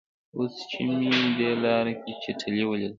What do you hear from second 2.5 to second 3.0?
ولیده.